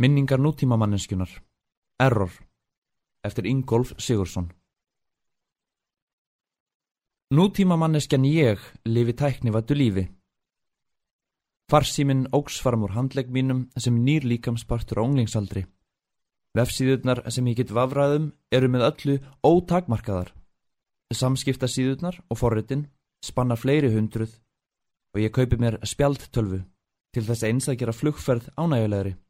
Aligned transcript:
Minningar 0.00 0.40
nútímamanninskunar 0.40 1.28
Error 2.00 2.30
eftir 3.22 3.44
Ingolf 3.44 3.92
Sigursson 4.00 4.46
Nútímamanneskjan 7.36 8.24
ég 8.24 8.64
lifi 8.88 9.12
tækni 9.12 9.52
vattu 9.52 9.76
lífi. 9.76 10.06
Farsíminn 11.68 12.24
ógsfarm 12.32 12.88
úr 12.88 12.96
handlegg 12.96 13.28
mínum 13.28 13.60
sem 13.76 14.00
nýr 14.06 14.24
líkamspartur 14.24 14.98
á 14.98 15.02
unglingsaldri. 15.04 15.66
Vefsíðurnar 16.56 17.20
sem 17.28 17.52
ég 17.52 17.60
get 17.60 17.76
vafraðum 17.76 18.32
eru 18.50 18.72
með 18.72 18.88
öllu 18.88 19.20
ótakmarkaðar. 19.44 20.32
Samskipta 21.12 21.68
síðurnar 21.68 22.22
og 22.30 22.40
forritin 22.40 22.88
spanna 23.20 23.60
fleiri 23.60 23.92
hundruð 23.92 24.40
og 25.12 25.20
ég 25.28 25.36
kaupi 25.36 25.60
mér 25.60 25.76
spjaldtölvu 25.84 26.64
til 27.12 27.28
þess 27.28 27.44
eins 27.44 27.68
að 27.68 27.84
gera 27.84 28.00
flugferð 28.00 28.48
ánægulegri. 28.56 29.20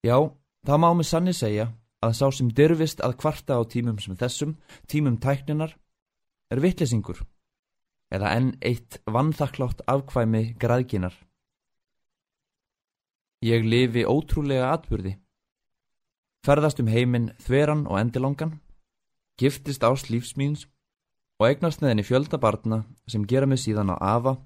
Já, 0.00 0.16
það 0.64 0.80
má 0.80 0.88
með 0.96 1.08
sanni 1.10 1.34
segja 1.36 1.66
að 2.00 2.14
sá 2.16 2.26
sem 2.32 2.48
dyrfist 2.56 3.02
að 3.04 3.18
kvarta 3.20 3.58
á 3.60 3.62
tímum 3.68 3.98
sem 4.00 4.16
þessum, 4.16 4.56
tímum 4.88 5.18
tækninar, 5.20 5.74
er 6.50 6.62
vittlesingur 6.64 7.20
eða 8.10 8.32
enn 8.36 8.54
eitt 8.64 8.98
vannþakklátt 9.06 9.84
afkvæmi 9.86 10.56
græðginar. 10.58 11.12
Ég 13.44 13.64
lifi 13.64 14.02
ótrúlega 14.04 14.72
atbyrði. 14.74 15.14
Ferðast 16.44 16.80
um 16.80 16.88
heiminn 16.90 17.30
þveran 17.44 17.86
og 17.86 18.00
endilongan, 18.00 18.56
giftist 19.38 19.84
ás 19.84 20.08
lífsmýns 20.08 20.66
og 21.40 21.46
eignast 21.48 21.80
með 21.80 21.92
henni 21.92 22.04
fjöldabarna 22.08 22.82
sem 23.08 23.24
gera 23.28 23.48
mig 23.48 23.60
síðan 23.60 23.92
á 23.92 24.16
afa 24.16 24.38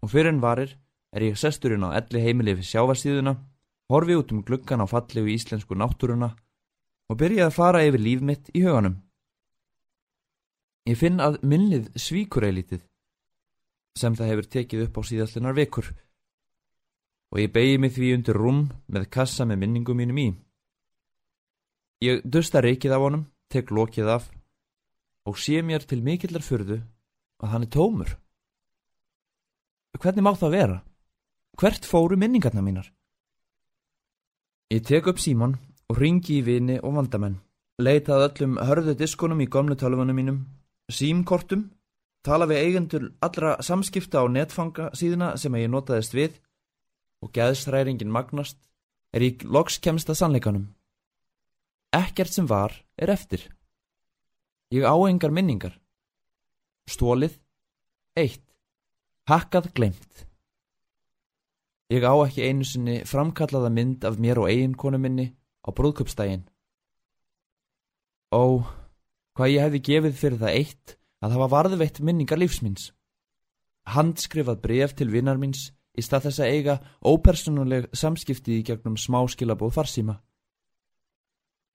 og 0.00 0.12
fyrir 0.12 0.32
en 0.34 0.44
varir 0.44 0.76
er 1.12 1.24
ég 1.26 1.40
sesturinn 1.40 1.84
á 1.84 1.96
elli 1.96 2.22
heimilifi 2.24 2.64
sjávarsíðuna 2.68 3.34
horfi 3.90 4.16
út 4.16 4.32
um 4.32 4.42
gluggan 4.46 4.82
á 4.82 4.86
fallegu 4.86 5.30
íslensku 5.34 5.74
náttúruna 5.74 6.30
og 7.10 7.18
byrjaði 7.18 7.46
að 7.48 7.56
fara 7.56 7.82
yfir 7.86 8.02
líf 8.04 8.20
mitt 8.22 8.50
í 8.54 8.62
huganum. 8.64 9.00
Ég 10.86 10.98
finn 10.98 11.20
að 11.20 11.40
minnið 11.42 11.90
svíkur 11.98 12.46
eilítið 12.46 12.84
sem 13.98 14.14
það 14.16 14.30
hefur 14.32 14.48
tekið 14.54 14.84
upp 14.86 14.98
á 14.98 15.02
síðastlunar 15.08 15.58
vekur 15.58 15.90
og 17.30 17.42
ég 17.42 17.52
begi 17.54 17.78
mig 17.78 17.94
því 17.94 18.12
undir 18.16 18.38
rúm 18.38 18.62
með 18.90 19.10
kassa 19.14 19.46
með 19.46 19.60
minningum 19.64 19.98
mínum 19.98 20.18
í. 20.18 20.28
Ég 22.00 22.22
dusta 22.24 22.62
reykið 22.64 22.94
af 22.96 23.04
honum, 23.04 23.26
tek 23.52 23.70
lokið 23.70 24.08
af 24.16 24.30
og 25.28 25.36
sé 25.38 25.60
mér 25.62 25.84
til 25.86 26.00
mikillar 26.02 26.42
fyrðu 26.42 26.80
að 27.42 27.52
hann 27.52 27.66
er 27.66 27.74
tómur. 27.74 28.14
Hvernig 30.00 30.24
má 30.24 30.32
það 30.38 30.54
vera? 30.54 30.78
Hvert 31.60 31.84
fóru 31.84 32.16
minningarna 32.16 32.62
mínar? 32.64 32.88
Ég 34.70 34.84
tek 34.86 35.08
upp 35.10 35.18
síman 35.18 35.56
og 35.90 35.96
ringi 35.98 36.36
í 36.38 36.42
vini 36.46 36.76
og 36.78 36.92
vandamenn. 36.94 37.40
Leitað 37.82 38.22
öllum 38.28 38.52
hörðu 38.62 38.92
diskonum 38.94 39.40
í 39.42 39.48
gamlu 39.50 39.74
tölvunum 39.74 40.14
mínum, 40.14 40.36
símkortum, 40.86 41.64
tala 42.22 42.46
við 42.46 42.60
eigendur 42.60 43.08
allra 43.18 43.56
samskipta 43.66 44.22
á 44.22 44.30
netfanga 44.30 44.92
síðuna 44.94 45.32
sem 45.42 45.58
ég 45.58 45.72
notaðist 45.72 46.14
við 46.14 46.38
og 47.18 47.32
geðsræringin 47.34 48.14
magnast 48.14 48.60
er 49.10 49.26
ég 49.26 49.42
loks 49.42 49.80
kemst 49.82 50.12
að 50.12 50.20
sannleikanum. 50.22 50.70
Ekkert 51.90 52.30
sem 52.30 52.46
var 52.46 52.70
er 52.94 53.10
eftir. 53.10 53.42
Ég 54.70 54.86
áengar 54.86 55.34
minningar. 55.34 55.74
Stólið, 56.86 57.40
eitt, 58.14 58.46
hakkað 59.26 59.72
glemt. 59.74 60.29
Ég 61.90 62.06
á 62.06 62.14
ekki 62.22 62.44
einu 62.46 62.64
sinni 62.64 63.00
framkallaða 63.02 63.70
mynd 63.74 64.04
af 64.06 64.18
mér 64.22 64.38
og 64.38 64.50
eiginkonu 64.50 64.98
minni 65.02 65.32
á 65.66 65.68
brúðköpstægin. 65.74 66.46
Ó, 68.30 68.62
hvað 69.34 69.50
ég 69.50 69.64
hefði 69.66 69.80
gefið 69.88 70.16
fyrir 70.20 70.38
það 70.38 70.56
eitt 70.60 70.96
að 71.20 71.34
hafa 71.34 71.50
varðveitt 71.56 71.98
minningar 72.00 72.38
lífsmins. 72.38 72.92
Handskrifað 73.90 74.62
bref 74.62 74.94
til 74.94 75.10
vinnar 75.10 75.40
míns 75.40 75.72
í 75.98 76.04
stað 76.06 76.28
þess 76.28 76.42
að 76.44 76.54
eiga 76.54 76.76
ópersonuleg 77.02 77.88
samskipti 77.90 78.60
í 78.60 78.64
gegnum 78.66 78.94
smáskilabóð 78.94 79.74
farsíma. 79.74 80.20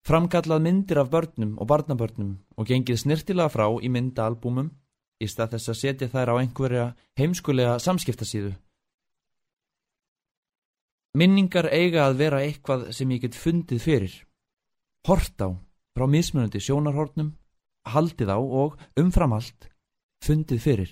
Framkallað 0.06 0.64
myndir 0.64 1.02
af 1.02 1.09
börnum 1.12 1.56
og 1.59 1.68
barnabörnum 1.68 2.38
og 2.56 2.68
gengið 2.70 3.02
snirtilega 3.02 3.52
frá 3.52 3.68
í 3.82 3.90
myndaalbúmum 3.92 4.70
í 5.20 5.28
stað 5.28 5.58
þess 5.58 5.72
að 5.74 5.80
setja 5.82 6.12
þær 6.14 6.32
á 6.32 6.36
einhverja 6.40 6.86
heimskulega 7.20 7.80
samskiptasíðu. 7.82 8.53
Minningar 11.16 11.70
eiga 11.72 12.09
að 12.09 12.18
vera 12.20 12.42
eitthvað 12.44 12.90
sem 12.96 13.12
ég 13.16 13.24
get 13.24 13.38
fundið 13.40 13.81
fyrir. 13.81 14.16
Hort 15.08 15.40
á 15.40 15.50
frá 15.96 16.06
mismunandi 16.12 16.59
sjónarhornum, 16.59 17.31
haldið 17.88 18.34
á 18.36 18.40
og 18.40 18.76
umframalt 19.00 19.70
fundið 20.26 20.59
fyrir. 20.59 20.92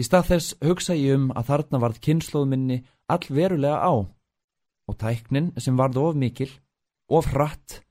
Í 0.00 0.02
stað 0.02 0.30
þess 0.32 0.54
hugsa 0.64 0.96
ég 0.96 1.18
um 1.18 1.28
að 1.36 1.50
þarna 1.50 1.80
varð 1.84 2.00
kynnslóðminni 2.06 2.80
allverulega 3.12 3.78
á 3.84 3.92
og 4.88 4.96
tæknin 4.98 5.52
sem 5.60 5.76
varð 5.76 6.00
of 6.00 6.16
mikil, 6.16 6.50
of 7.08 7.28
hratt, 7.30 7.82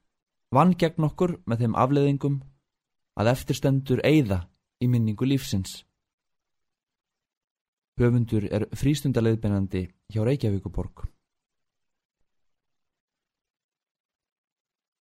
vann 0.51 0.73
gegn 0.73 1.07
okkur 1.07 1.37
með 1.45 1.63
þeim 1.63 1.77
afleðingum 1.79 2.41
að 3.21 3.31
eftirstendur 3.35 4.01
eigða 4.03 4.43
í 4.81 4.89
minningu 4.89 5.29
lífsins. 5.29 5.83
Höfundur 8.01 8.47
er 8.49 8.63
frístundaleðbeinandi 8.73 9.83
hjá 10.09 10.23
Reykjavíkuborg. 10.25 11.03